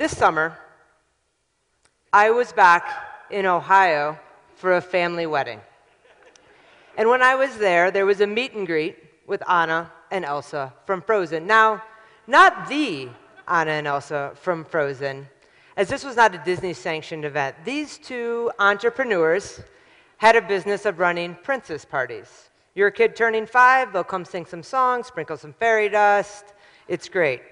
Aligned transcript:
This 0.00 0.16
summer, 0.16 0.56
I 2.10 2.30
was 2.30 2.54
back 2.54 2.88
in 3.30 3.44
Ohio 3.44 4.18
for 4.54 4.76
a 4.76 4.80
family 4.80 5.26
wedding. 5.26 5.60
And 6.96 7.10
when 7.10 7.20
I 7.20 7.34
was 7.34 7.58
there, 7.58 7.90
there 7.90 8.06
was 8.06 8.22
a 8.22 8.26
meet 8.26 8.54
and 8.54 8.66
greet 8.66 8.96
with 9.26 9.46
Anna 9.46 9.92
and 10.10 10.24
Elsa 10.24 10.72
from 10.86 11.02
Frozen. 11.02 11.46
Now, 11.46 11.82
not 12.26 12.66
the 12.66 13.10
Anna 13.46 13.72
and 13.72 13.86
Elsa 13.86 14.32
from 14.36 14.64
Frozen, 14.64 15.28
as 15.76 15.90
this 15.90 16.02
was 16.02 16.16
not 16.16 16.34
a 16.34 16.38
Disney 16.46 16.72
sanctioned 16.72 17.26
event. 17.26 17.56
These 17.66 17.98
two 17.98 18.50
entrepreneurs 18.58 19.60
had 20.16 20.34
a 20.34 20.40
business 20.40 20.86
of 20.86 20.98
running 20.98 21.36
princess 21.42 21.84
parties. 21.84 22.48
You're 22.74 22.88
a 22.88 22.92
kid 22.92 23.14
turning 23.14 23.44
five, 23.44 23.92
they'll 23.92 24.02
come 24.02 24.24
sing 24.24 24.46
some 24.46 24.62
songs, 24.62 25.08
sprinkle 25.08 25.36
some 25.36 25.52
fairy 25.52 25.90
dust. 25.90 26.54
It's 26.88 27.10
great. 27.10 27.42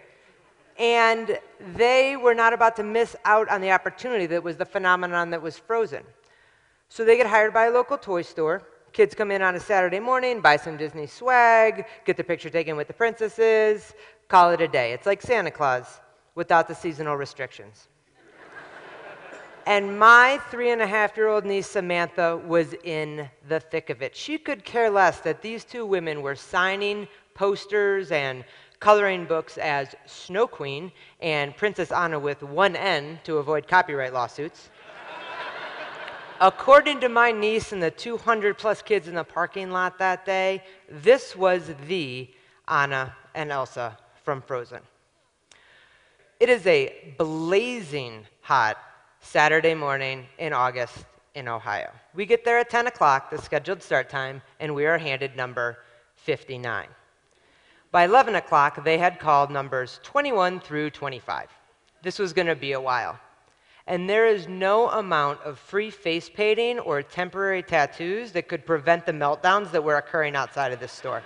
And 0.78 1.38
they 1.74 2.16
were 2.16 2.34
not 2.34 2.52
about 2.52 2.76
to 2.76 2.84
miss 2.84 3.16
out 3.24 3.48
on 3.48 3.60
the 3.60 3.72
opportunity 3.72 4.26
that 4.26 4.42
was 4.42 4.56
the 4.56 4.64
phenomenon 4.64 5.30
that 5.30 5.42
was 5.42 5.58
frozen. 5.58 6.04
So 6.88 7.04
they 7.04 7.16
get 7.16 7.26
hired 7.26 7.52
by 7.52 7.66
a 7.66 7.70
local 7.70 7.98
toy 7.98 8.22
store. 8.22 8.62
Kids 8.92 9.14
come 9.14 9.30
in 9.30 9.42
on 9.42 9.54
a 9.54 9.60
Saturday 9.60 10.00
morning, 10.00 10.40
buy 10.40 10.56
some 10.56 10.76
Disney 10.76 11.06
swag, 11.06 11.84
get 12.04 12.16
the 12.16 12.24
picture 12.24 12.48
taken 12.48 12.76
with 12.76 12.86
the 12.86 12.94
princesses, 12.94 13.94
call 14.28 14.50
it 14.50 14.60
a 14.60 14.68
day. 14.68 14.92
It's 14.92 15.06
like 15.06 15.20
Santa 15.20 15.50
Claus 15.50 16.00
without 16.34 16.68
the 16.68 16.74
seasonal 16.74 17.16
restrictions. 17.16 17.88
and 19.66 19.98
my 19.98 20.40
three 20.50 20.70
and 20.70 20.80
a 20.80 20.86
half 20.86 21.16
year 21.16 21.28
old 21.28 21.44
niece 21.44 21.66
Samantha 21.66 22.36
was 22.36 22.74
in 22.84 23.28
the 23.48 23.60
thick 23.60 23.90
of 23.90 24.00
it. 24.00 24.16
She 24.16 24.38
could 24.38 24.64
care 24.64 24.88
less 24.88 25.20
that 25.20 25.42
these 25.42 25.64
two 25.64 25.84
women 25.84 26.22
were 26.22 26.34
signing 26.36 27.08
posters 27.34 28.10
and 28.10 28.44
coloring 28.80 29.24
books 29.24 29.58
as 29.58 29.94
Snow 30.06 30.46
Queen 30.46 30.92
and 31.20 31.56
Princess 31.56 31.90
Anna 31.90 32.18
with 32.18 32.42
one 32.42 32.76
N 32.76 33.18
to 33.24 33.38
avoid 33.38 33.66
copyright 33.66 34.12
lawsuits. 34.12 34.70
According 36.40 37.00
to 37.00 37.08
my 37.08 37.32
niece 37.32 37.72
and 37.72 37.82
the 37.82 37.90
200 37.90 38.56
plus 38.56 38.80
kids 38.80 39.08
in 39.08 39.16
the 39.16 39.24
parking 39.24 39.72
lot 39.72 39.98
that 39.98 40.24
day, 40.24 40.62
this 40.88 41.34
was 41.34 41.72
the 41.88 42.30
Anna 42.68 43.16
and 43.34 43.50
Elsa 43.50 43.98
from 44.22 44.40
Frozen. 44.42 44.80
It 46.38 46.48
is 46.48 46.64
a 46.68 47.14
blazing 47.18 48.24
hot 48.40 48.78
Saturday 49.20 49.74
morning 49.74 50.26
in 50.38 50.52
August 50.52 51.04
in 51.34 51.48
Ohio. 51.48 51.90
We 52.14 52.26
get 52.26 52.44
there 52.44 52.58
at 52.58 52.70
10 52.70 52.86
o'clock, 52.86 53.30
the 53.30 53.38
scheduled 53.38 53.82
start 53.82 54.08
time, 54.08 54.40
and 54.60 54.72
we 54.72 54.86
are 54.86 54.98
handed 54.98 55.34
number 55.36 55.78
59. 56.14 56.86
By 57.90 58.04
11 58.04 58.34
o'clock, 58.34 58.84
they 58.84 58.98
had 58.98 59.18
called 59.18 59.50
numbers 59.50 59.98
21 60.02 60.60
through 60.60 60.90
25. 60.90 61.48
This 62.02 62.18
was 62.18 62.32
going 62.34 62.46
to 62.46 62.54
be 62.54 62.72
a 62.72 62.80
while. 62.80 63.18
And 63.86 64.08
there 64.08 64.26
is 64.26 64.46
no 64.46 64.90
amount 64.90 65.40
of 65.40 65.58
free 65.58 65.90
face 65.90 66.28
painting 66.28 66.78
or 66.78 67.02
temporary 67.02 67.62
tattoos 67.62 68.32
that 68.32 68.46
could 68.46 68.66
prevent 68.66 69.06
the 69.06 69.12
meltdowns 69.12 69.70
that 69.70 69.82
were 69.82 69.96
occurring 69.96 70.36
outside 70.36 70.72
of 70.72 70.80
this 70.80 70.92
store. 70.92 71.22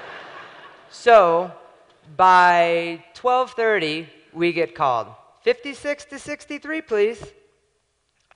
so, 0.90 1.50
by 2.14 3.02
12:30, 3.14 4.06
we 4.34 4.52
get 4.52 4.74
called. 4.74 5.08
56 5.42 6.04
to 6.04 6.18
63, 6.18 6.82
please. 6.82 7.24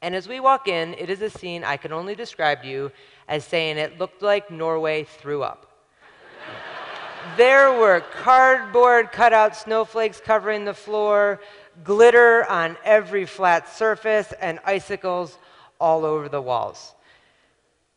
And 0.00 0.15
as 0.15 0.27
we 0.27 0.41
walk 0.41 0.67
in, 0.67 0.95
it 0.95 1.11
is 1.11 1.20
a 1.20 1.28
scene 1.28 1.62
I 1.62 1.77
can 1.77 1.92
only 1.92 2.15
describe 2.15 2.62
to 2.62 2.69
you 2.69 2.91
as 3.28 3.45
saying 3.45 3.77
it 3.77 3.98
looked 3.98 4.22
like 4.22 4.50
Norway 4.50 5.05
threw 5.05 5.42
up. 5.42 5.73
There 7.36 7.72
were 7.72 8.00
cardboard 8.00 9.10
cutout 9.10 9.56
snowflakes 9.56 10.20
covering 10.20 10.64
the 10.64 10.74
floor, 10.74 11.40
glitter 11.82 12.44
on 12.48 12.76
every 12.84 13.26
flat 13.26 13.68
surface, 13.68 14.32
and 14.40 14.60
icicles 14.64 15.38
all 15.80 16.04
over 16.04 16.28
the 16.28 16.40
walls. 16.40 16.94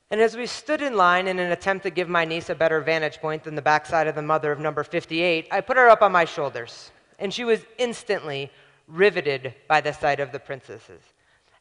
And 0.09 0.21
as 0.21 0.37
we 0.37 0.45
stood 0.45 0.81
in 0.81 0.95
line 0.95 1.27
in 1.27 1.37
an 1.37 1.51
attempt 1.51 1.83
to 1.83 1.89
give 1.89 2.07
my 2.07 2.25
niece 2.25 2.49
a 2.49 2.55
better 2.55 2.79
vantage 2.81 3.19
point 3.19 3.43
than 3.43 3.55
the 3.55 3.61
backside 3.61 4.07
of 4.07 4.15
the 4.15 4.21
mother 4.21 4.51
of 4.51 4.59
number 4.59 4.83
58, 4.83 5.47
I 5.51 5.61
put 5.61 5.77
her 5.77 5.89
up 5.89 6.01
on 6.01 6.11
my 6.11 6.25
shoulders, 6.25 6.91
and 7.19 7.33
she 7.33 7.43
was 7.43 7.59
instantly 7.77 8.49
riveted 8.87 9.53
by 9.67 9.81
the 9.81 9.91
sight 9.91 10.19
of 10.19 10.31
the 10.31 10.39
princesses. 10.39 11.01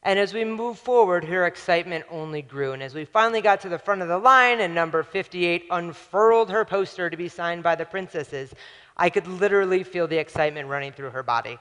And 0.06 0.20
as 0.20 0.32
we 0.32 0.44
moved 0.44 0.78
forward, 0.78 1.24
her 1.24 1.46
excitement 1.46 2.04
only 2.08 2.40
grew. 2.40 2.74
And 2.74 2.80
as 2.80 2.94
we 2.94 3.04
finally 3.04 3.40
got 3.40 3.60
to 3.62 3.68
the 3.68 3.76
front 3.76 4.02
of 4.02 4.08
the 4.08 4.16
line 4.16 4.60
and 4.60 4.72
number 4.72 5.02
58 5.02 5.64
unfurled 5.68 6.48
her 6.48 6.64
poster 6.64 7.10
to 7.10 7.16
be 7.16 7.28
signed 7.28 7.64
by 7.64 7.74
the 7.74 7.84
princesses, 7.84 8.54
I 8.96 9.10
could 9.10 9.26
literally 9.26 9.82
feel 9.82 10.06
the 10.06 10.16
excitement 10.16 10.68
running 10.68 10.92
through 10.92 11.10
her 11.10 11.24
body. 11.24 11.58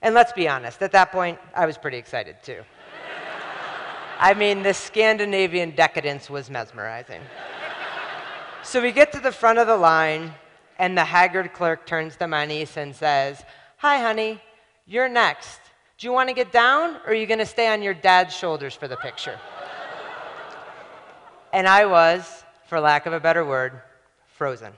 And 0.00 0.14
let's 0.14 0.32
be 0.32 0.48
honest, 0.48 0.80
at 0.80 0.92
that 0.92 1.12
point, 1.12 1.38
I 1.54 1.66
was 1.66 1.76
pretty 1.76 1.98
excited 1.98 2.36
too. 2.42 2.62
I 4.18 4.32
mean, 4.32 4.62
the 4.62 4.72
Scandinavian 4.72 5.72
decadence 5.72 6.30
was 6.30 6.48
mesmerizing. 6.48 7.20
so 8.62 8.80
we 8.80 8.92
get 8.92 9.12
to 9.12 9.20
the 9.20 9.32
front 9.32 9.58
of 9.58 9.66
the 9.66 9.76
line, 9.76 10.32
and 10.78 10.96
the 10.96 11.04
haggard 11.04 11.52
clerk 11.52 11.84
turns 11.84 12.16
to 12.16 12.26
my 12.26 12.46
niece 12.46 12.78
and 12.78 12.96
says, 12.96 13.44
Hi, 13.76 13.98
honey, 13.98 14.40
you're 14.86 15.10
next. 15.10 15.60
Do 16.02 16.08
you 16.08 16.12
want 16.12 16.30
to 16.30 16.34
get 16.34 16.50
down, 16.50 16.96
or 17.06 17.10
are 17.10 17.14
you 17.14 17.28
going 17.28 17.38
to 17.38 17.46
stay 17.46 17.68
on 17.68 17.80
your 17.80 17.94
dad's 17.94 18.34
shoulders 18.34 18.74
for 18.74 18.88
the 18.88 18.96
picture? 18.96 19.38
and 21.52 21.68
I 21.68 21.86
was, 21.86 22.42
for 22.66 22.80
lack 22.80 23.06
of 23.06 23.12
a 23.12 23.20
better 23.20 23.44
word, 23.44 23.80
frozen. 24.26 24.72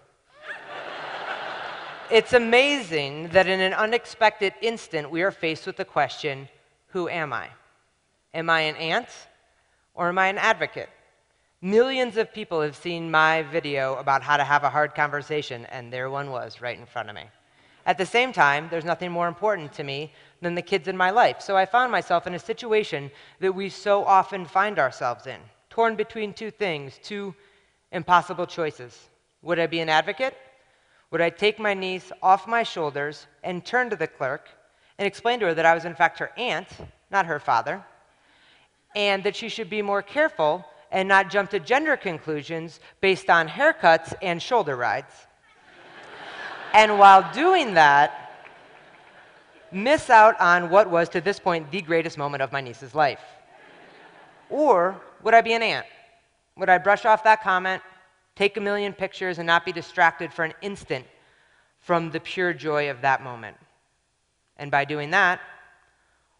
it's 2.11 2.35
amazing 2.35 3.29
that 3.29 3.47
in 3.47 3.59
an 3.61 3.73
unexpected 3.73 4.53
instant, 4.61 5.11
we 5.11 5.23
are 5.23 5.31
faced 5.31 5.67
with 5.67 5.79
the 5.79 5.85
question 5.87 6.47
who 6.89 7.09
am 7.09 7.33
I? 7.33 7.49
Am 8.35 8.51
I 8.51 8.61
an 8.61 8.77
aunt, 8.77 9.09
or 9.95 10.11
am 10.11 10.19
I 10.19 10.27
an 10.27 10.37
advocate? 10.37 10.91
Millions 11.63 12.19
of 12.19 12.35
people 12.35 12.61
have 12.61 12.77
seen 12.77 13.11
my 13.11 13.45
video 13.45 13.95
about 13.95 14.23
how 14.23 14.37
to 14.37 14.45
have 14.45 14.63
a 14.63 14.69
hard 14.69 14.95
conversation, 14.95 15.65
and 15.71 15.91
there 15.91 16.11
one 16.11 16.31
was 16.31 16.61
right 16.61 16.79
in 16.79 16.85
front 16.85 17.09
of 17.09 17.15
me. 17.15 17.25
At 17.87 17.99
the 17.99 18.07
same 18.07 18.33
time, 18.33 18.69
there's 18.71 18.85
nothing 18.85 19.13
more 19.13 19.29
important 19.29 19.73
to 19.75 19.85
me 19.85 20.13
than 20.41 20.55
the 20.55 20.63
kids 20.63 20.89
in 20.89 20.97
my 20.97 21.11
life. 21.11 21.41
So 21.41 21.57
I 21.57 21.67
found 21.67 21.93
myself 21.93 22.27
in 22.27 22.35
a 22.35 22.39
situation 22.39 23.11
that 23.41 23.55
we 23.55 23.69
so 23.69 24.05
often 24.05 24.47
find 24.47 24.79
ourselves 24.79 25.27
in, 25.27 25.41
torn 25.69 25.95
between 25.95 26.33
two 26.33 26.51
things, 26.51 26.99
two 27.03 27.35
impossible 27.93 28.47
choices. 28.47 29.11
Would 29.43 29.59
I 29.59 29.67
be 29.67 29.81
an 29.81 29.89
advocate? 29.89 30.37
Would 31.11 31.21
I 31.21 31.31
take 31.31 31.59
my 31.59 31.75
niece 31.75 32.11
off 32.23 32.49
my 32.49 32.63
shoulders 32.63 33.27
and 33.43 33.65
turn 33.65 33.91
to 33.91 33.97
the 33.97 34.07
clerk 34.07 34.49
and 34.99 35.07
explain 35.07 35.39
to 35.41 35.47
her 35.47 35.55
that 35.55 35.67
I 35.67 35.75
was, 35.75 35.85
in 35.85 35.95
fact, 35.95 36.19
her 36.19 36.33
aunt, 36.37 36.69
not 37.11 37.27
her 37.27 37.39
father, 37.39 37.85
and 38.97 39.23
that 39.25 39.37
she 39.37 39.49
should 39.49 39.69
be 39.69 39.83
more 39.83 40.03
careful 40.03 40.65
and 40.91 41.09
not 41.09 41.31
jump 41.31 41.51
to 41.51 41.61
gender 41.61 41.97
conclusions 41.97 42.81
based 43.01 43.29
on 43.29 43.49
haircuts 43.49 44.15
and 44.23 44.41
shoulder 44.41 44.77
rides? 44.77 45.27
And 46.75 46.99
while 46.99 47.33
doing 47.33 47.75
that, 47.75 48.33
miss 49.71 50.11
out 50.11 50.39
on 50.41 50.71
what 50.71 50.91
was 50.91 51.09
to 51.11 51.21
this 51.21 51.39
point 51.39 51.71
the 51.71 51.81
greatest 51.81 52.19
moment 52.19 52.43
of 52.43 52.51
my 52.51 52.61
niece's 52.61 52.97
life? 52.97 53.21
Or 54.51 55.01
would 55.23 55.35
I 55.35 55.41
be 55.41 55.53
an 55.53 55.63
aunt? 55.63 55.87
Would 56.57 56.69
I 56.69 56.79
brush 56.79 57.05
off 57.05 57.23
that 57.25 57.43
comment, 57.45 57.81
take 58.35 58.57
a 58.57 58.61
million 58.61 58.93
pictures, 58.93 59.39
and 59.39 59.47
not 59.47 59.65
be 59.65 59.71
distracted 59.71 60.33
for 60.33 60.45
an 60.45 60.53
instant 60.63 61.07
from 61.79 62.11
the 62.11 62.19
pure 62.19 62.53
joy 62.53 62.91
of 62.91 63.01
that 63.03 63.23
moment? 63.23 63.57
And 64.57 64.69
by 64.69 64.85
doing 64.85 65.11
that, 65.11 65.41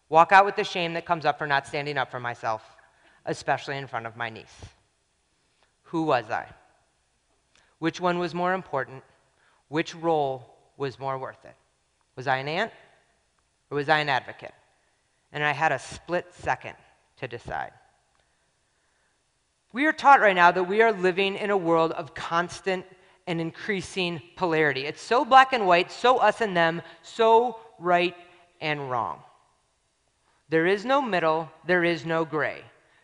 walk 0.09 0.33
out 0.33 0.45
with 0.45 0.57
the 0.57 0.65
shame 0.65 0.93
that 0.95 1.05
comes 1.05 1.25
up 1.25 1.37
for 1.37 1.47
not 1.47 1.65
standing 1.65 1.97
up 1.97 2.11
for 2.11 2.19
myself, 2.19 2.61
especially 3.25 3.77
in 3.77 3.87
front 3.87 4.05
of 4.05 4.17
my 4.17 4.29
niece. 4.29 4.65
Who 5.83 6.03
was 6.03 6.29
I? 6.29 6.47
Which 7.79 8.01
one 8.01 8.19
was 8.19 8.33
more 8.33 8.53
important? 8.53 9.01
Which 9.67 9.95
role 9.95 10.55
was 10.77 10.99
more 10.99 11.17
worth 11.17 11.43
it? 11.45 11.55
Was 12.15 12.27
I 12.27 12.37
an 12.37 12.47
aunt 12.47 12.71
or 13.69 13.75
was 13.75 13.89
I 13.89 13.99
an 13.99 14.09
advocate? 14.09 14.53
And 15.31 15.43
I 15.43 15.51
had 15.51 15.71
a 15.71 15.79
split 15.79 16.33
second 16.33 16.75
to 17.17 17.27
decide. 17.27 17.71
We 19.73 19.85
are 19.85 19.93
taught 19.93 20.21
right 20.21 20.35
now 20.35 20.51
that 20.51 20.63
we 20.63 20.81
are 20.81 20.93
living 20.93 21.35
in 21.35 21.49
a 21.49 21.57
world 21.57 21.91
of 21.91 22.13
constant 22.13 22.85
and 23.27 23.41
increasing 23.41 24.21
polarity. 24.35 24.85
It's 24.85 25.01
so 25.01 25.25
black 25.25 25.51
and 25.51 25.67
white, 25.67 25.91
so 25.91 26.17
us 26.17 26.41
and 26.41 26.55
them, 26.55 26.81
so 27.01 27.59
right 27.79 28.15
and 28.61 28.89
wrong. 28.89 29.19
There 30.49 30.67
is 30.67 30.85
no 30.85 31.01
middle, 31.01 31.49
there 31.65 31.83
is 31.83 32.05
no 32.05 32.23
gray, 32.23 32.61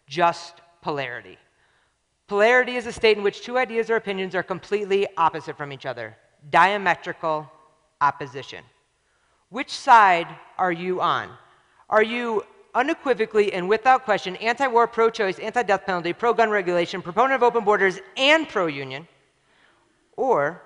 just 0.08 0.62
polarity. 0.81 1.38
Polarity 2.28 2.75
is 2.75 2.86
a 2.86 2.94
state 2.94 3.18
in 3.18 3.24
which 3.24 3.42
two 3.42 3.58
ideas 3.58 3.90
or 3.90 3.96
opinions 3.96 4.36
are 4.36 4.44
completely 4.44 5.08
opposite 5.18 5.58
from 5.58 5.74
each 5.74 5.86
other 5.86 6.16
diametrical 6.50 7.50
opposition. 8.00 8.64
Which 9.50 9.72
side 9.72 10.28
are 10.58 10.72
you 10.72 11.02
on? 11.02 11.30
Are 11.90 12.04
you 12.04 12.46
unequivocally 12.74 13.52
and 13.54 13.68
without 13.68 14.06
question 14.06 14.38
anti 14.38 14.68
war, 14.68 14.88
pro 14.88 15.10
choice, 15.10 15.40
anti 15.40 15.64
death 15.64 15.86
penalty, 15.86 16.14
pro 16.14 16.34
gun 16.34 16.50
regulation, 16.50 17.02
proponent 17.02 17.34
of 17.34 17.44
open 17.44 17.64
borders, 17.64 18.00
and 18.18 18.48
pro 18.48 18.68
union? 18.68 19.08
Or 20.16 20.62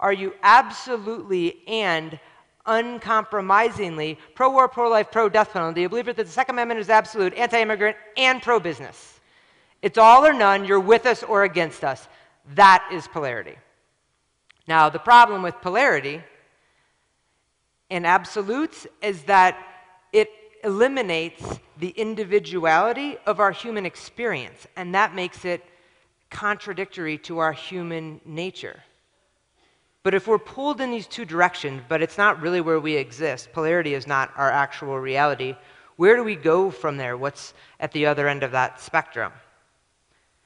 are 0.00 0.12
you 0.12 0.34
absolutely 0.42 1.66
and 1.66 2.18
uncompromisingly 2.66 4.18
pro 4.34 4.50
war, 4.50 4.68
pro 4.68 4.88
life, 4.88 5.10
pro 5.10 5.28
death 5.28 5.52
penalty, 5.52 5.84
a 5.84 5.88
believer 5.88 6.12
that 6.12 6.24
the 6.24 6.32
Second 6.32 6.54
Amendment 6.54 6.80
is 6.80 6.88
absolute, 6.88 7.34
anti 7.34 7.60
immigrant, 7.60 7.96
and 8.16 8.40
pro 8.42 8.58
business. 8.58 9.20
It's 9.82 9.98
all 9.98 10.24
or 10.24 10.32
none, 10.32 10.64
you're 10.64 10.80
with 10.80 11.04
us 11.04 11.22
or 11.22 11.44
against 11.44 11.84
us. 11.84 12.08
That 12.54 12.88
is 12.92 13.06
polarity. 13.06 13.56
Now, 14.66 14.88
the 14.88 14.98
problem 14.98 15.42
with 15.42 15.60
polarity 15.60 16.22
and 17.90 18.06
absolutes 18.06 18.86
is 19.02 19.24
that 19.24 19.58
it 20.12 20.30
eliminates 20.62 21.60
the 21.78 21.90
individuality 21.90 23.18
of 23.26 23.40
our 23.40 23.52
human 23.52 23.84
experience, 23.84 24.66
and 24.76 24.94
that 24.94 25.14
makes 25.14 25.44
it 25.44 25.62
contradictory 26.30 27.18
to 27.18 27.38
our 27.38 27.52
human 27.52 28.20
nature. 28.24 28.82
But 30.02 30.14
if 30.14 30.26
we're 30.26 30.38
pulled 30.38 30.80
in 30.80 30.90
these 30.90 31.06
two 31.06 31.24
directions, 31.24 31.82
but 31.88 32.02
it's 32.02 32.18
not 32.18 32.40
really 32.40 32.60
where 32.60 32.80
we 32.80 32.94
exist, 32.94 33.52
polarity 33.52 33.94
is 33.94 34.06
not 34.06 34.32
our 34.36 34.50
actual 34.50 34.98
reality, 34.98 35.56
where 35.96 36.16
do 36.16 36.24
we 36.24 36.36
go 36.36 36.70
from 36.70 36.96
there? 36.96 37.16
What's 37.16 37.54
at 37.80 37.92
the 37.92 38.06
other 38.06 38.28
end 38.28 38.42
of 38.42 38.52
that 38.52 38.80
spectrum? 38.80 39.32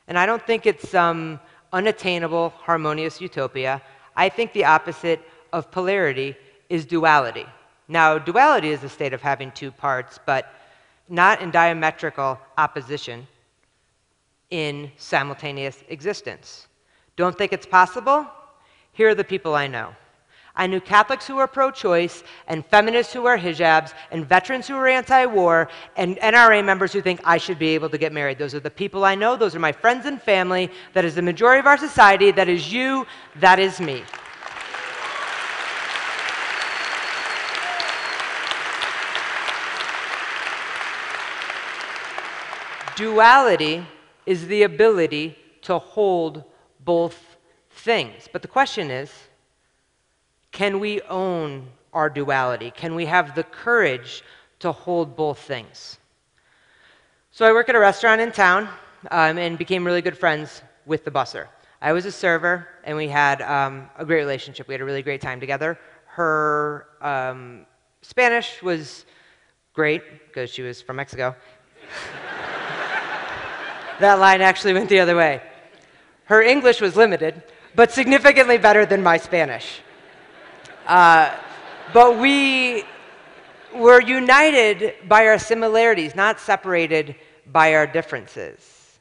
And 0.07 0.19
I 0.19 0.27
don't 0.27 0.45
think 0.47 0.67
it's 0.67 0.89
some 0.89 1.41
unattainable, 1.73 2.51
harmonious 2.51 3.21
utopia. 3.21 3.83
I 4.19 4.29
think 4.29 4.53
the 4.53 4.65
opposite 4.65 5.21
of 5.53 5.71
polarity 5.71 6.37
is 6.69 6.85
duality. 6.85 7.47
Now, 7.87 8.19
duality 8.19 8.71
is 8.71 8.81
the 8.81 8.89
state 8.89 9.13
of 9.13 9.23
having 9.23 9.53
two 9.53 9.71
parts, 9.71 10.19
but 10.27 10.53
not 11.09 11.41
in 11.41 11.53
diametrical 11.53 12.39
opposition 12.59 13.27
in 14.51 14.91
simultaneous 14.97 15.85
existence. 15.89 16.67
Don't 17.15 17.39
think 17.39 17.53
it's 17.53 17.65
possible? 17.65 18.27
Here 18.93 19.09
are 19.09 19.15
the 19.15 19.23
people 19.23 19.55
I 19.55 19.69
know. 19.69 19.95
I 20.59 20.67
knew 20.67 20.81
Catholics 20.81 21.25
who 21.25 21.37
were 21.37 21.47
pro 21.47 21.71
choice, 21.71 22.25
and 22.49 22.67
feminists 22.67 23.13
who 23.13 23.23
wear 23.23 23.39
hijabs, 23.39 23.95
and 24.11 24.29
veterans 24.29 24.67
who 24.67 24.75
were 24.75 24.89
anti 24.89 25.25
war, 25.25 25.69
and 25.97 26.17
NRA 26.17 26.65
members 26.65 26.93
who 26.93 27.01
think 27.01 27.21
I 27.25 27.39
should 27.39 27.61
be 27.61 27.69
able 27.69 27.89
to 27.91 27.97
get 27.97 28.13
married. 28.13 28.39
Those 28.39 28.57
are 28.57 28.61
the 28.61 28.71
people 28.71 29.05
I 29.05 29.15
know. 29.15 29.37
Those 29.37 29.55
are 29.55 29.61
my 29.61 29.71
friends 29.71 30.05
and 30.05 30.21
family. 30.21 30.69
That 30.95 31.05
is 31.05 31.15
the 31.15 31.23
majority 31.23 31.61
of 31.61 31.67
our 31.67 31.79
society. 31.79 32.33
That 32.33 32.49
is 32.49 32.73
you. 32.73 33.07
That 33.37 33.61
is 33.61 33.81
me. 33.81 34.03
Duality 42.97 43.87
is 44.27 44.49
the 44.49 44.65
ability 44.65 45.39
to 45.63 45.79
hold 45.79 46.43
both 46.85 47.37
things. 47.71 48.29
But 48.33 48.43
the 48.43 48.49
question 48.49 48.91
is 48.91 49.28
can 50.59 50.81
we 50.81 51.01
own 51.03 51.69
our 51.93 52.11
duality? 52.11 52.73
Can 52.73 52.97
we 52.97 53.07
have 53.07 53.37
the 53.37 53.45
courage 53.45 54.25
to 54.59 54.73
hold 54.73 55.15
both 55.15 55.39
things? 55.39 55.99
So 57.31 57.47
I 57.47 57.53
work 57.53 57.69
at 57.69 57.77
a 57.77 57.79
restaurant 57.79 58.21
in 58.21 58.33
town 58.33 58.69
um, 59.13 59.39
and 59.39 59.57
became 59.57 59.87
really 59.87 60.03
good 60.03 60.19
friends 60.19 60.63
with 60.85 61.05
the 61.05 61.13
busser. 61.13 61.47
I 61.81 61.93
was 61.93 62.07
a 62.07 62.11
server, 62.11 62.67
and 62.83 62.97
we 62.97 63.07
had 63.07 63.41
um, 63.41 63.89
a 63.97 64.05
great 64.05 64.19
relationship. 64.19 64.67
We 64.67 64.75
had 64.75 64.81
a 64.81 64.85
really 64.85 65.05
great 65.05 65.21
time 65.21 65.39
together. 65.39 65.79
Her 66.07 66.89
um, 67.01 67.65
Spanish 68.03 68.61
was 68.61 69.07
great 69.75 70.03
because 70.27 70.51
she 70.51 70.63
was 70.63 70.83
from 70.83 70.97
Mexico. 70.97 71.37
that 74.01 74.19
line 74.19 74.41
actually 74.41 74.73
went 74.73 74.89
the 74.89 74.99
other 74.99 75.15
way. 75.15 75.41
Her 76.25 76.43
English 76.43 76.81
was 76.81 76.97
limited, 76.97 77.45
but 77.77 77.93
significantly 77.93 78.59
better 78.59 78.85
than 78.85 79.05
my 79.05 79.19
Spanish. 79.19 79.83
Uh, 80.89 81.37
but 81.93 82.19
we 82.19 82.83
were 83.75 84.01
united 84.01 84.95
by 85.07 85.27
our 85.27 85.39
similarities, 85.39 86.15
not 86.15 86.41
separated 86.41 87.15
by 87.53 87.75
our 87.75 87.87
differences. 87.87 88.99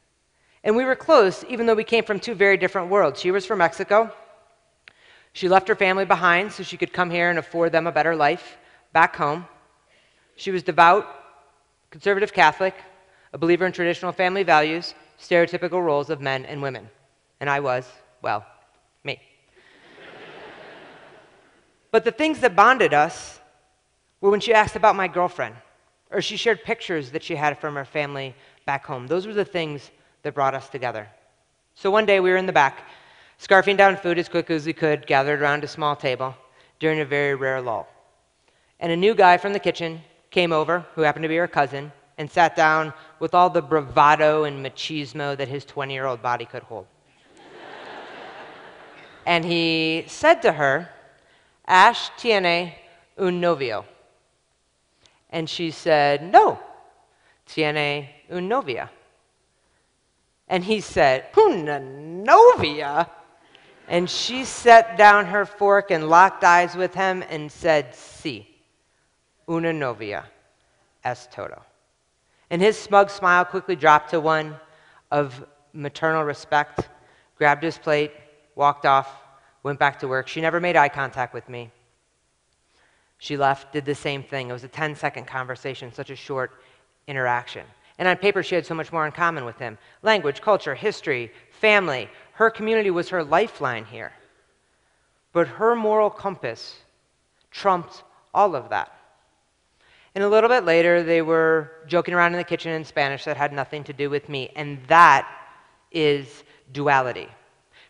And 0.62 0.76
we 0.76 0.84
were 0.84 0.94
close, 0.94 1.44
even 1.48 1.64
though 1.64 1.74
we 1.74 1.84
came 1.84 2.04
from 2.04 2.20
two 2.20 2.34
very 2.34 2.58
different 2.58 2.90
worlds. 2.90 3.18
She 3.18 3.30
was 3.30 3.46
from 3.46 3.60
Mexico. 3.60 4.12
She 5.32 5.48
left 5.48 5.66
her 5.68 5.74
family 5.74 6.04
behind 6.04 6.52
so 6.52 6.62
she 6.62 6.76
could 6.76 6.92
come 6.92 7.10
here 7.10 7.30
and 7.30 7.38
afford 7.38 7.72
them 7.72 7.86
a 7.86 7.92
better 7.92 8.14
life 8.14 8.58
back 8.92 9.16
home. 9.16 9.46
She 10.36 10.50
was 10.50 10.62
devout, 10.62 11.06
conservative 11.90 12.34
Catholic, 12.34 12.74
a 13.32 13.38
believer 13.38 13.64
in 13.64 13.72
traditional 13.72 14.12
family 14.12 14.42
values, 14.42 14.94
stereotypical 15.18 15.82
roles 15.82 16.10
of 16.10 16.20
men 16.20 16.44
and 16.44 16.60
women. 16.60 16.90
And 17.40 17.48
I 17.48 17.60
was, 17.60 17.90
well, 18.20 18.44
me. 19.04 19.22
But 21.90 22.04
the 22.04 22.10
things 22.10 22.40
that 22.40 22.54
bonded 22.54 22.92
us 22.92 23.40
were 24.20 24.30
when 24.30 24.40
she 24.40 24.52
asked 24.52 24.76
about 24.76 24.96
my 24.96 25.08
girlfriend, 25.08 25.54
or 26.10 26.20
she 26.20 26.36
shared 26.36 26.62
pictures 26.64 27.10
that 27.10 27.22
she 27.22 27.36
had 27.36 27.58
from 27.58 27.74
her 27.74 27.84
family 27.84 28.34
back 28.66 28.84
home. 28.84 29.06
Those 29.06 29.26
were 29.26 29.34
the 29.34 29.44
things 29.44 29.90
that 30.22 30.34
brought 30.34 30.54
us 30.54 30.68
together. 30.68 31.08
So 31.74 31.90
one 31.90 32.06
day 32.06 32.20
we 32.20 32.30
were 32.30 32.36
in 32.36 32.46
the 32.46 32.52
back, 32.52 32.88
scarfing 33.40 33.76
down 33.76 33.96
food 33.96 34.18
as 34.18 34.28
quick 34.28 34.50
as 34.50 34.66
we 34.66 34.72
could, 34.72 35.06
gathered 35.06 35.40
around 35.40 35.64
a 35.64 35.68
small 35.68 35.94
table 35.94 36.34
during 36.80 37.00
a 37.00 37.04
very 37.04 37.34
rare 37.34 37.60
lull. 37.60 37.88
And 38.80 38.92
a 38.92 38.96
new 38.96 39.14
guy 39.14 39.36
from 39.36 39.52
the 39.52 39.60
kitchen 39.60 40.00
came 40.30 40.52
over, 40.52 40.84
who 40.94 41.02
happened 41.02 41.22
to 41.22 41.28
be 41.28 41.36
her 41.36 41.48
cousin, 41.48 41.92
and 42.18 42.30
sat 42.30 42.56
down 42.56 42.92
with 43.20 43.34
all 43.34 43.48
the 43.48 43.62
bravado 43.62 44.44
and 44.44 44.64
machismo 44.64 45.36
that 45.36 45.48
his 45.48 45.64
20 45.64 45.94
year 45.94 46.06
old 46.06 46.20
body 46.20 46.44
could 46.44 46.64
hold. 46.64 46.86
and 49.26 49.44
he 49.44 50.04
said 50.08 50.42
to 50.42 50.52
her, 50.52 50.90
Ash 51.68 52.10
tiene 52.16 52.74
un 53.18 53.40
novio. 53.40 53.84
And 55.30 55.48
she 55.48 55.70
said, 55.70 56.32
No, 56.32 56.58
tiene 57.46 58.08
un 58.30 58.48
novia. 58.48 58.90
And 60.48 60.64
he 60.64 60.80
said, 60.80 61.26
Una 61.36 61.78
novia? 61.78 63.10
And 63.86 64.08
she 64.08 64.44
set 64.44 64.96
down 64.96 65.26
her 65.26 65.44
fork 65.44 65.90
and 65.90 66.08
locked 66.08 66.42
eyes 66.42 66.74
with 66.74 66.94
him 66.94 67.22
and 67.28 67.52
said, 67.52 67.94
Si, 67.94 68.48
una 69.48 69.72
novia 69.72 70.24
es 71.04 71.28
todo. 71.30 71.62
And 72.48 72.62
his 72.62 72.78
smug 72.78 73.10
smile 73.10 73.44
quickly 73.44 73.76
dropped 73.76 74.10
to 74.10 74.20
one 74.20 74.56
of 75.10 75.44
maternal 75.74 76.24
respect, 76.24 76.88
grabbed 77.36 77.62
his 77.62 77.76
plate, 77.76 78.12
walked 78.54 78.86
off, 78.86 79.08
went 79.62 79.78
back 79.78 79.98
to 80.00 80.08
work. 80.08 80.28
She 80.28 80.40
never 80.40 80.60
made 80.60 80.76
eye 80.76 80.88
contact 80.88 81.34
with 81.34 81.48
me. 81.48 81.70
She 83.18 83.36
left, 83.36 83.72
did 83.72 83.84
the 83.84 83.94
same 83.94 84.22
thing. 84.22 84.48
It 84.48 84.52
was 84.52 84.64
a 84.64 84.68
10 84.68 84.94
second 84.94 85.26
conversation, 85.26 85.92
such 85.92 86.10
a 86.10 86.16
short 86.16 86.52
interaction. 87.06 87.66
And 87.98 88.06
on 88.06 88.16
paper, 88.16 88.42
she 88.42 88.54
had 88.54 88.64
so 88.64 88.74
much 88.74 88.92
more 88.92 89.04
in 89.06 89.12
common 89.12 89.44
with 89.44 89.58
him 89.58 89.76
language, 90.02 90.40
culture, 90.40 90.74
history, 90.74 91.32
family. 91.50 92.08
Her 92.34 92.50
community 92.50 92.90
was 92.90 93.08
her 93.08 93.24
lifeline 93.24 93.84
here. 93.84 94.12
But 95.32 95.48
her 95.48 95.74
moral 95.74 96.10
compass 96.10 96.78
trumped 97.50 98.04
all 98.32 98.54
of 98.54 98.70
that. 98.70 98.92
And 100.14 100.24
a 100.24 100.28
little 100.28 100.48
bit 100.48 100.64
later, 100.64 101.02
they 101.02 101.22
were 101.22 101.72
joking 101.86 102.14
around 102.14 102.32
in 102.32 102.38
the 102.38 102.44
kitchen 102.44 102.72
in 102.72 102.84
Spanish 102.84 103.24
that 103.24 103.36
had 103.36 103.52
nothing 103.52 103.84
to 103.84 103.92
do 103.92 104.08
with 104.10 104.28
me. 104.28 104.50
And 104.56 104.80
that 104.86 105.28
is 105.92 106.44
duality. 106.72 107.28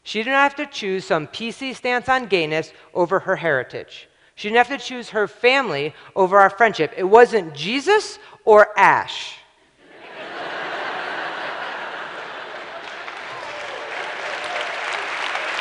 She 0.09 0.21
didn't 0.21 0.37
have 0.37 0.55
to 0.55 0.65
choose 0.65 1.05
some 1.05 1.27
PC 1.27 1.77
stance 1.77 2.09
on 2.09 2.29
gayness 2.29 2.73
over 2.95 3.19
her 3.19 3.37
heritage. 3.37 4.09
She 4.37 4.49
didn't 4.49 4.67
have 4.67 4.81
to 4.81 4.83
choose 4.83 5.11
her 5.11 5.29
family 5.29 5.95
over 6.17 6.39
our 6.39 6.49
friendship. 6.49 6.95
It 6.97 7.05
wasn't 7.05 7.55
Jesus 7.55 8.19
or 8.47 8.69
Ash. 8.79 9.37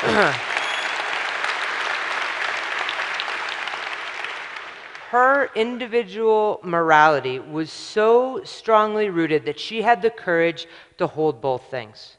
her 5.09 5.49
individual 5.55 6.61
morality 6.63 7.39
was 7.39 7.69
so 7.69 8.41
strongly 8.45 9.09
rooted 9.09 9.43
that 9.43 9.59
she 9.59 9.81
had 9.81 10.01
the 10.01 10.09
courage 10.09 10.67
to 10.99 11.07
hold 11.07 11.41
both 11.41 11.69
things. 11.69 12.15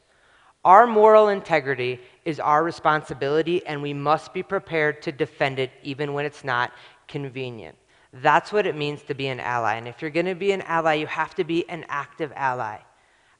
Our 0.65 0.85
moral 0.85 1.29
integrity 1.29 1.99
is 2.25 2.39
our 2.39 2.63
responsibility, 2.63 3.65
and 3.65 3.81
we 3.81 3.93
must 3.93 4.33
be 4.33 4.43
prepared 4.43 5.01
to 5.03 5.11
defend 5.11 5.57
it 5.57 5.71
even 5.83 6.13
when 6.13 6.25
it's 6.25 6.43
not 6.43 6.73
convenient. 7.07 7.77
That's 8.11 8.51
what 8.51 8.65
it 8.65 8.75
means 8.75 9.03
to 9.03 9.13
be 9.13 9.27
an 9.27 9.39
ally. 9.39 9.75
And 9.75 9.87
if 9.87 10.01
you're 10.01 10.11
going 10.11 10.25
to 10.25 10.35
be 10.35 10.51
an 10.51 10.61
ally, 10.63 10.95
you 10.95 11.07
have 11.07 11.35
to 11.35 11.43
be 11.43 11.67
an 11.69 11.85
active 11.87 12.33
ally. 12.35 12.77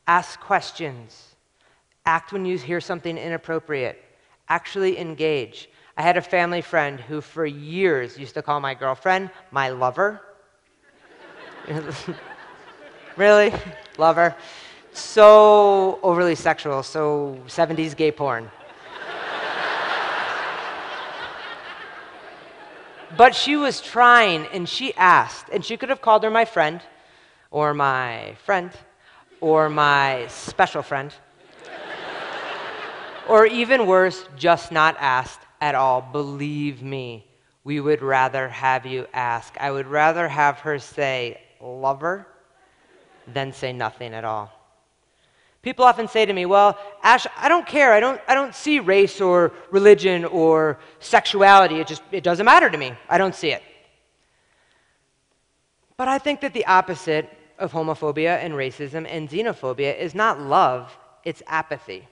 Ask 0.08 0.40
questions, 0.40 1.36
act 2.06 2.32
when 2.32 2.46
you 2.46 2.58
hear 2.58 2.80
something 2.80 3.18
inappropriate, 3.18 4.02
actually 4.48 4.98
engage. 4.98 5.70
I 5.98 6.02
had 6.02 6.18
a 6.18 6.22
family 6.22 6.62
friend 6.62 7.00
who, 7.00 7.20
for 7.20 7.46
years, 7.46 8.18
used 8.18 8.36
to 8.36 8.42
call 8.42 8.60
my 8.60 8.74
girlfriend 8.74 9.32
my 9.52 9.70
lover. 9.70 10.22
really? 13.18 13.54
Lover? 13.98 14.36
So 15.00 15.98
overly 16.04 16.36
sexual, 16.36 16.84
so 16.84 17.40
70s 17.48 17.96
gay 17.96 18.12
porn. 18.12 18.52
but 23.18 23.34
she 23.34 23.56
was 23.56 23.82
trying 23.82 24.46
and 24.48 24.68
she 24.68 24.94
asked, 24.96 25.48
and 25.52 25.64
she 25.64 25.78
could 25.78 25.90
have 25.90 26.02
called 26.02 26.24
her 26.24 26.30
my 26.30 26.46
friend 26.46 26.82
or 27.50 27.74
my 27.74 28.36
friend 28.46 28.72
or 29.40 29.70
my 29.70 30.28
special 30.28 30.84
friend. 30.84 31.14
or 33.28 33.46
even 33.46 33.88
worse, 33.88 34.28
just 34.38 34.72
not 34.72 34.98
asked 35.00 35.40
at 35.62 35.76
all. 35.76 36.02
Believe 36.02 36.84
me, 36.84 37.26
we 37.64 37.80
would 37.80 38.02
rather 38.02 38.50
have 38.50 38.86
you 38.86 39.08
ask. 39.14 39.56
I 39.60 39.72
would 39.72 39.88
rather 39.88 40.28
have 40.28 40.60
her 40.60 40.78
say, 40.78 41.40
lover, 41.62 42.28
than 43.28 43.54
say 43.54 43.72
nothing 43.72 44.14
at 44.14 44.26
all. 44.26 44.59
People 45.62 45.84
often 45.84 46.08
say 46.08 46.26
to 46.26 46.34
me, 46.34 46.46
Well, 46.46 46.78
Ash, 47.04 47.28
I 47.38 47.50
don't 47.50 47.66
care. 47.66 47.94
I 47.94 48.00
don't, 48.00 48.22
I 48.28 48.34
don't 48.34 48.56
see 48.56 48.80
race 48.80 49.20
or 49.20 49.52
religion 49.72 50.26
or 50.26 50.80
sexuality. 51.00 51.76
It 51.76 51.88
just 51.88 52.02
it 52.12 52.24
doesn't 52.24 52.46
matter 52.46 52.70
to 52.70 52.78
me. 52.78 52.94
I 53.10 53.18
don't 53.18 53.36
see 53.36 53.52
it. 53.52 53.64
But 55.98 56.08
I 56.08 56.18
think 56.18 56.40
that 56.42 56.54
the 56.54 56.66
opposite 56.66 57.30
of 57.58 57.74
homophobia 57.74 58.38
and 58.38 58.54
racism 58.54 59.06
and 59.10 59.30
xenophobia 59.30 59.98
is 59.98 60.16
not 60.16 60.40
love, 60.40 60.98
it's 61.26 61.44
apathy. 61.46 62.08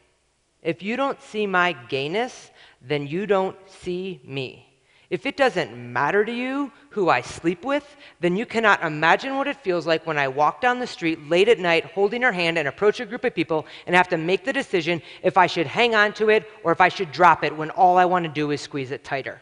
If 0.61 0.83
you 0.83 0.97
don't 0.97 1.21
see 1.21 1.47
my 1.47 1.71
gayness, 1.87 2.51
then 2.81 3.07
you 3.07 3.25
don't 3.25 3.55
see 3.69 4.19
me. 4.25 4.67
If 5.09 5.25
it 5.25 5.37
doesn't 5.37 5.73
matter 5.73 6.25
to 6.25 6.31
you 6.31 6.69
who 6.89 7.09
I 7.09 7.21
sleep 7.21 7.63
with, 7.63 7.95
then 8.19 8.35
you 8.35 8.45
cannot 8.45 8.83
imagine 8.83 9.37
what 9.37 9.47
it 9.47 9.55
feels 9.55 9.87
like 9.87 10.05
when 10.05 10.17
I 10.17 10.27
walk 10.27 10.59
down 10.59 10.79
the 10.79 10.87
street 10.87 11.29
late 11.29 11.47
at 11.47 11.59
night 11.59 11.85
holding 11.85 12.23
her 12.23 12.33
hand 12.33 12.57
and 12.57 12.67
approach 12.67 12.99
a 12.99 13.05
group 13.05 13.23
of 13.23 13.33
people 13.33 13.65
and 13.85 13.95
have 13.95 14.09
to 14.09 14.17
make 14.17 14.43
the 14.43 14.51
decision 14.51 15.01
if 15.23 15.37
I 15.37 15.47
should 15.47 15.67
hang 15.67 15.95
on 15.95 16.11
to 16.13 16.29
it 16.29 16.49
or 16.63 16.73
if 16.73 16.81
I 16.81 16.89
should 16.89 17.13
drop 17.13 17.45
it 17.45 17.55
when 17.55 17.69
all 17.69 17.97
I 17.97 18.03
want 18.03 18.25
to 18.25 18.31
do 18.31 18.51
is 18.51 18.59
squeeze 18.59 18.91
it 18.91 19.05
tighter. 19.05 19.41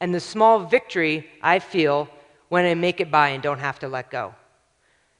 And 0.00 0.14
the 0.14 0.20
small 0.20 0.60
victory 0.60 1.28
I 1.42 1.58
feel 1.58 2.08
when 2.48 2.64
I 2.64 2.74
make 2.74 3.00
it 3.00 3.10
by 3.10 3.28
and 3.30 3.42
don't 3.42 3.58
have 3.58 3.78
to 3.80 3.88
let 3.88 4.10
go. 4.10 4.34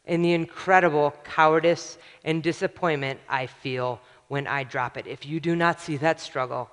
And 0.07 0.25
the 0.25 0.33
incredible 0.33 1.15
cowardice 1.25 1.99
and 2.25 2.43
disappointment 2.43 3.21
I 3.29 3.47
feel 3.47 4.01
when 4.29 4.47
I 4.47 4.65
drop 4.65 4.97
it. 4.97 5.07
If 5.07 5.27
you 5.27 5.41
do 5.41 5.55
not 5.55 5.79
see 5.79 5.99
that 5.99 6.21
struggle 6.21 6.71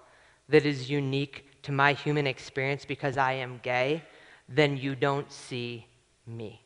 that 0.47 0.65
is 0.65 0.89
unique 0.89 1.45
to 1.63 1.71
my 1.71 1.93
human 1.93 2.27
experience 2.27 2.85
because 2.85 3.17
I 3.17 3.33
am 3.33 3.59
gay, 3.63 4.03
then 4.47 4.77
you 4.77 4.95
don't 4.95 5.31
see 5.31 5.85
me. 6.25 6.61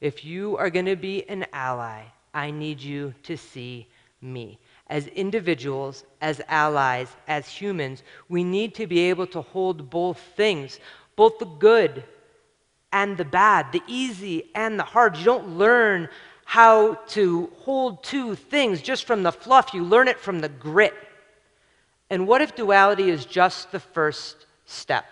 If 0.00 0.24
you 0.24 0.56
are 0.56 0.70
going 0.70 0.86
to 0.86 0.96
be 0.96 1.28
an 1.28 1.46
ally, 1.52 2.04
I 2.32 2.50
need 2.50 2.80
you 2.80 3.14
to 3.24 3.36
see 3.36 3.86
me. 4.20 4.58
As 4.88 5.06
individuals, 5.08 6.04
as 6.20 6.40
allies, 6.48 7.08
as 7.28 7.48
humans, 7.48 8.02
we 8.28 8.42
need 8.44 8.74
to 8.76 8.86
be 8.86 9.00
able 9.00 9.26
to 9.28 9.40
hold 9.40 9.90
both 9.90 10.18
things, 10.36 10.80
both 11.16 11.38
the 11.38 11.44
good 11.46 12.04
and 12.92 13.16
the 13.16 13.24
bad, 13.24 13.72
the 13.72 13.82
easy 13.86 14.50
and 14.54 14.78
the 14.78 14.84
hard. 14.84 15.16
You 15.16 15.24
don't 15.24 15.58
learn 15.58 16.08
how 16.44 16.94
to 17.06 17.50
hold 17.58 18.02
two 18.02 18.34
things 18.34 18.82
just 18.82 19.04
from 19.04 19.22
the 19.22 19.30
fluff, 19.30 19.72
you 19.72 19.84
learn 19.84 20.08
it 20.08 20.18
from 20.18 20.40
the 20.40 20.48
grit. 20.48 20.94
And 22.10 22.26
what 22.26 22.42
if 22.42 22.56
duality 22.56 23.08
is 23.08 23.24
just 23.24 23.70
the 23.70 23.80
first 23.80 24.46
step? 24.66 25.04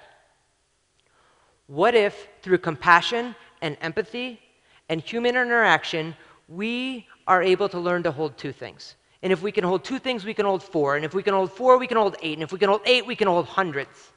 What 1.68 1.94
if, 1.94 2.28
through 2.42 2.58
compassion 2.58 3.36
and 3.62 3.76
empathy 3.80 4.40
and 4.88 5.00
human 5.00 5.36
interaction, 5.36 6.16
we 6.48 7.06
are 7.26 7.42
able 7.42 7.68
to 7.68 7.78
learn 7.78 8.02
to 8.02 8.10
hold 8.10 8.36
two 8.36 8.52
things? 8.52 8.96
And 9.22 9.32
if 9.32 9.42
we 9.42 9.52
can 9.52 9.64
hold 9.64 9.84
two 9.84 9.98
things, 9.98 10.24
we 10.24 10.34
can 10.34 10.46
hold 10.46 10.62
four. 10.62 10.96
And 10.96 11.04
if 11.04 11.14
we 11.14 11.22
can 11.22 11.34
hold 11.34 11.52
four, 11.52 11.78
we 11.78 11.86
can 11.86 11.96
hold 11.96 12.16
eight. 12.22 12.34
And 12.34 12.42
if 12.42 12.52
we 12.52 12.58
can 12.58 12.68
hold 12.68 12.82
eight, 12.84 13.06
we 13.06 13.16
can 13.16 13.28
hold 13.28 13.46
hundreds. 13.46 14.12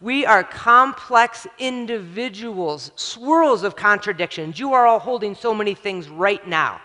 We 0.00 0.26
are 0.26 0.42
complex 0.42 1.46
individuals, 1.58 2.90
swirls 2.96 3.62
of 3.62 3.76
contradictions. 3.76 4.58
You 4.58 4.72
are 4.72 4.86
all 4.86 4.98
holding 4.98 5.34
so 5.34 5.54
many 5.54 5.74
things 5.74 6.08
right 6.08 6.44
now. 6.46 6.80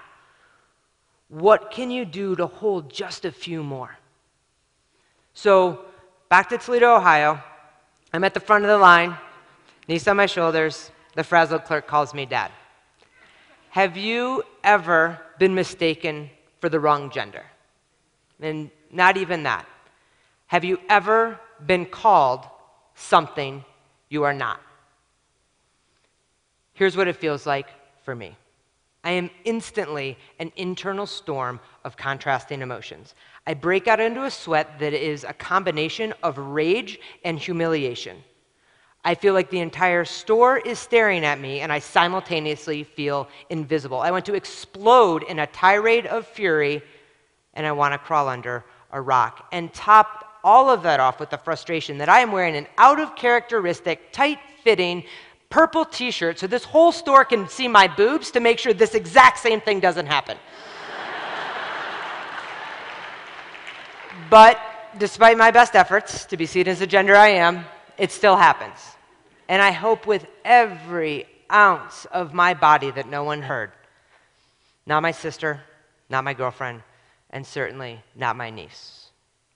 What 1.29 1.71
can 1.71 1.89
you 1.89 2.05
do 2.05 2.35
to 2.35 2.45
hold 2.45 2.91
just 2.93 3.25
a 3.25 3.31
few 3.31 3.63
more? 3.63 3.97
So, 5.37 5.85
back 6.29 6.49
to 6.49 6.57
Toledo, 6.57 6.95
Ohio. 6.95 7.39
I'm 8.11 8.23
at 8.23 8.33
the 8.33 8.39
front 8.39 8.63
of 8.63 8.69
the 8.69 8.77
line, 8.79 9.15
knees 9.87 10.07
on 10.07 10.17
my 10.17 10.25
shoulders. 10.25 10.89
The 11.13 11.23
frazzled 11.23 11.63
clerk 11.63 11.85
calls 11.85 12.11
me 12.11 12.25
dad. 12.25 12.51
Have 13.69 13.95
you 13.97 14.41
ever 14.63 15.21
been 15.37 15.53
mistaken 15.53 16.31
for 16.59 16.69
the 16.69 16.79
wrong 16.79 17.11
gender? 17.11 17.43
And 18.39 18.71
not 18.91 19.15
even 19.15 19.43
that. 19.43 19.67
Have 20.47 20.63
you 20.63 20.79
ever 20.89 21.39
been 21.63 21.85
called 21.85 22.43
something 22.95 23.63
you 24.09 24.23
are 24.23 24.33
not? 24.33 24.59
Here's 26.73 26.97
what 26.97 27.07
it 27.07 27.15
feels 27.15 27.45
like 27.45 27.67
for 28.03 28.15
me. 28.15 28.35
I 29.07 29.11
am 29.11 29.29
instantly 29.45 30.17
an 30.37 30.51
internal 30.57 31.05
storm 31.05 31.61
of 31.85 31.95
contrasting 31.95 32.61
emotions. 32.61 33.15
I 33.47 33.53
break 33.53 33.87
out 33.87 34.01
into 34.01 34.25
a 34.25 34.29
sweat 34.29 34.79
that 34.79 34.91
is 34.91 35.23
a 35.23 35.31
combination 35.31 36.13
of 36.23 36.37
rage 36.37 36.99
and 37.23 37.39
humiliation. 37.39 38.21
I 39.05 39.15
feel 39.15 39.33
like 39.33 39.49
the 39.49 39.61
entire 39.61 40.03
store 40.03 40.57
is 40.57 40.77
staring 40.77 41.23
at 41.23 41.39
me, 41.39 41.61
and 41.61 41.71
I 41.71 41.79
simultaneously 41.79 42.83
feel 42.83 43.29
invisible. 43.49 44.01
I 44.01 44.11
want 44.11 44.25
to 44.25 44.33
explode 44.33 45.23
in 45.23 45.39
a 45.39 45.47
tirade 45.47 46.07
of 46.07 46.27
fury, 46.27 46.81
and 47.53 47.65
I 47.65 47.71
want 47.71 47.93
to 47.93 47.97
crawl 47.99 48.27
under 48.27 48.65
a 48.91 48.99
rock. 48.99 49.47
And 49.53 49.73
top 49.73 50.25
all 50.43 50.69
of 50.69 50.83
that 50.83 50.99
off 50.99 51.21
with 51.21 51.29
the 51.29 51.37
frustration 51.37 51.97
that 51.99 52.09
I 52.09 52.19
am 52.19 52.33
wearing 52.33 52.57
an 52.57 52.67
out 52.77 52.99
of 52.99 53.15
characteristic, 53.15 54.11
tight 54.11 54.39
fitting, 54.65 55.05
purple 55.49 55.85
t 55.85 56.11
shirt 56.11 56.39
so 56.39 56.47
this 56.47 56.63
whole 56.63 56.91
store 56.91 57.23
can 57.25 57.47
see 57.47 57.67
my 57.67 57.87
boobs 57.87 58.31
to 58.31 58.39
make 58.39 58.59
sure 58.59 58.73
this 58.73 58.95
exact 58.95 59.39
same 59.39 59.61
thing 59.61 59.79
doesn't 59.79 60.07
happen. 60.07 60.37
But 64.29 64.59
despite 64.97 65.37
my 65.37 65.51
best 65.51 65.75
efforts 65.75 66.25
to 66.25 66.37
be 66.37 66.45
seen 66.45 66.67
as 66.67 66.79
the 66.79 66.87
gender 66.87 67.15
I 67.15 67.29
am, 67.29 67.65
it 67.97 68.11
still 68.11 68.35
happens. 68.35 68.77
And 69.47 69.61
I 69.61 69.71
hope 69.71 70.05
with 70.05 70.25
every 70.43 71.27
ounce 71.51 72.05
of 72.05 72.33
my 72.33 72.53
body 72.53 72.91
that 72.91 73.07
no 73.07 73.23
one 73.23 73.41
heard. 73.41 73.71
Not 74.85 75.01
my 75.01 75.11
sister, 75.11 75.61
not 76.09 76.23
my 76.23 76.33
girlfriend, 76.33 76.81
and 77.29 77.45
certainly 77.45 78.01
not 78.15 78.35
my 78.35 78.49
niece. 78.49 79.09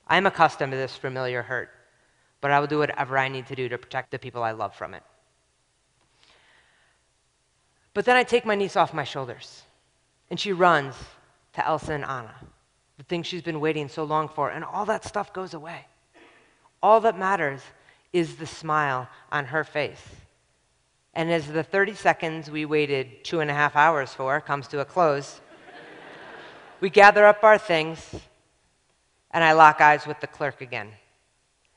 I 0.08 0.18
am 0.18 0.26
accustomed 0.26 0.72
to 0.72 0.78
this 0.78 0.96
familiar 0.96 1.42
hurt, 1.42 1.70
but 2.42 2.52
I 2.52 2.60
will 2.60 2.68
do 2.68 2.80
whatever 2.80 3.18
I 3.18 3.28
need 3.28 3.48
to 3.48 3.56
do 3.56 3.70
to 3.70 3.78
protect 3.78 4.12
the 4.12 4.20
people 4.20 4.44
I 4.44 4.52
love 4.52 4.76
from 4.76 4.94
it. 4.94 5.04
But 7.94 8.06
then 8.06 8.16
I 8.16 8.24
take 8.24 8.46
my 8.46 8.56
niece 8.56 8.76
off 8.76 8.94
my 8.94 9.04
shoulders, 9.04 9.64
and 10.30 10.40
she 10.40 10.54
runs 10.54 10.96
to 11.54 11.66
Elsa 11.66 11.94
and 11.94 12.06
Anna 12.06 12.36
the 13.02 13.06
thing 13.08 13.24
she's 13.24 13.42
been 13.42 13.60
waiting 13.60 13.90
so 13.90 14.04
long 14.04 14.28
for, 14.28 14.52
and 14.52 14.64
all 14.64 14.86
that 14.86 15.04
stuff 15.04 15.34
goes 15.34 15.56
away. 15.56 15.88
All 16.84 17.02
that 17.02 17.18
matters 17.18 17.60
is 18.14 18.36
the 18.36 18.46
smile 18.46 19.10
on 19.32 19.46
her 19.46 19.64
face. 19.64 20.04
And 21.16 21.32
as 21.32 21.48
the 21.48 21.64
30 21.64 21.96
seconds 21.96 22.52
we 22.52 22.64
waited 22.64 23.24
two 23.24 23.40
and 23.40 23.50
a 23.50 23.56
half 23.56 23.76
hours 23.76 24.14
for 24.14 24.40
comes 24.40 24.68
to 24.68 24.82
a 24.82 24.86
close, 24.86 25.42
we 26.80 26.92
gather 26.92 27.26
up 27.26 27.44
our 27.44 27.58
things, 27.58 28.08
and 29.32 29.44
I 29.44 29.54
lock 29.54 29.82
eyes 29.82 30.06
with 30.06 30.20
the 30.20 30.28
clerk 30.28 30.62
again. 30.62 30.90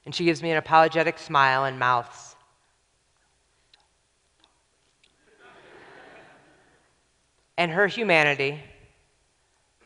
And 0.04 0.14
she 0.14 0.26
gives 0.26 0.42
me 0.42 0.50
an 0.50 0.58
apologetic 0.58 1.18
smile 1.18 1.64
and 1.64 1.78
mouths. 1.78 2.33
And 7.64 7.72
her 7.72 7.86
humanity 7.86 8.60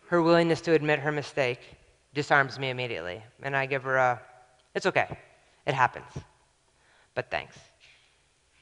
her 0.08 0.20
willingness 0.20 0.61
to 0.62 0.73
admit 0.73 0.99
her 0.99 1.12
mistake 1.12 1.61
disarms 2.12 2.58
me 2.58 2.70
immediately. 2.70 3.23
And 3.40 3.56
I 3.56 3.66
give 3.66 3.85
her 3.85 3.97
a, 3.97 4.20
it's 4.75 4.85
okay, 4.85 5.16
it 5.64 5.75
happens, 5.75 6.11
but 7.14 7.30
thanks. 7.30 7.56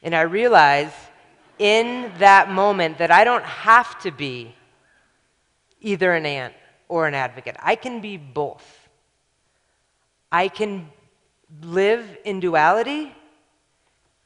And 0.02 0.14
I 0.14 0.20
realize 0.20 0.92
in 1.58 2.12
that 2.18 2.50
moment 2.50 2.98
that 2.98 3.10
I 3.10 3.24
don't 3.24 3.42
have 3.42 3.98
to 4.00 4.10
be 4.10 4.54
either 5.80 6.12
an 6.12 6.26
aunt 6.26 6.52
or 6.86 7.08
an 7.08 7.14
advocate. 7.14 7.56
I 7.58 7.74
can 7.74 8.02
be 8.02 8.18
both. 8.18 8.86
I 10.30 10.48
can 10.48 10.90
live 11.62 12.04
in 12.26 12.38
duality 12.38 13.14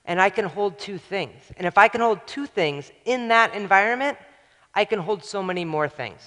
and 0.05 0.21
I 0.21 0.31
can 0.31 0.47
hold 0.47 0.81
two 0.81 0.99
things. 0.99 1.41
And 1.57 1.65
if 1.65 1.79
I 1.79 1.87
can 1.87 2.01
hold 2.01 2.27
two 2.27 2.47
things 2.47 2.91
in 3.05 3.29
that 3.29 3.55
environment, 3.55 4.19
I 4.75 4.85
can 4.85 5.01
hold 5.01 5.25
so 5.25 5.43
many 5.43 5.65
more 5.65 5.89
things. 5.89 6.21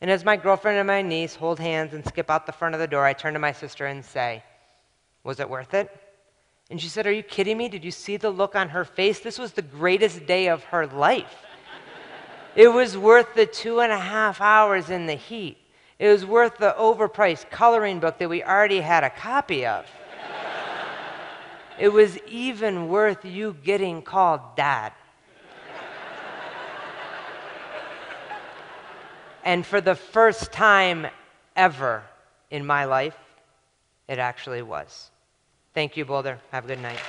And 0.00 0.10
as 0.10 0.24
my 0.24 0.36
girlfriend 0.36 0.78
and 0.78 0.86
my 0.86 1.02
niece 1.02 1.34
hold 1.34 1.58
hands 1.58 1.94
and 1.94 2.06
skip 2.06 2.30
out 2.30 2.46
the 2.46 2.52
front 2.52 2.74
of 2.74 2.80
the 2.80 2.86
door, 2.86 3.04
I 3.04 3.12
turn 3.12 3.34
to 3.34 3.38
my 3.38 3.52
sister 3.52 3.86
and 3.86 4.04
say, 4.04 4.42
Was 5.22 5.40
it 5.40 5.48
worth 5.48 5.72
it? 5.74 5.90
And 6.70 6.80
she 6.80 6.88
said, 6.88 7.06
Are 7.06 7.12
you 7.12 7.22
kidding 7.22 7.56
me? 7.56 7.68
Did 7.68 7.84
you 7.84 7.90
see 7.90 8.16
the 8.16 8.30
look 8.30 8.56
on 8.56 8.70
her 8.70 8.84
face? 8.84 9.20
This 9.20 9.38
was 9.38 9.52
the 9.52 9.62
greatest 9.62 10.26
day 10.26 10.48
of 10.48 10.64
her 10.64 10.86
life. 10.86 11.46
it 12.56 12.68
was 12.68 12.98
worth 12.98 13.34
the 13.34 13.46
two 13.46 13.80
and 13.80 13.92
a 13.92 13.98
half 13.98 14.40
hours 14.40 14.90
in 14.90 15.06
the 15.06 15.14
heat. 15.14 15.58
It 15.98 16.08
was 16.08 16.26
worth 16.26 16.58
the 16.58 16.74
overpriced 16.78 17.50
coloring 17.50 18.00
book 18.00 18.18
that 18.18 18.28
we 18.28 18.42
already 18.42 18.80
had 18.80 19.04
a 19.04 19.10
copy 19.10 19.66
of. 19.66 19.86
It 21.76 21.92
was 21.92 22.16
even 22.28 22.86
worth 22.86 23.24
you 23.24 23.56
getting 23.64 24.00
called 24.00 24.54
dad. 24.54 24.92
And 29.44 29.64
for 29.64 29.80
the 29.80 29.94
first 29.94 30.50
time 30.50 31.06
ever 31.54 32.02
in 32.50 32.66
my 32.66 32.86
life, 32.86 33.16
it 34.08 34.18
actually 34.18 34.62
was. 34.62 35.10
Thank 35.74 35.96
you, 35.96 36.04
Boulder. 36.04 36.38
Have 36.50 36.64
a 36.64 36.68
good 36.68 36.80
night. 36.80 37.00